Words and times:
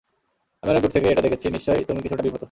আমি 0.63 0.69
অনেক 0.71 0.81
দূর 0.81 0.91
থেকেই 0.91 1.11
এটা 1.11 1.21
দেখেছি, 1.21 1.45
নিশ্চয়ই 1.49 1.85
তুমি 1.85 1.99
কিছুটা 2.01 2.23
বিব্রত। 2.23 2.39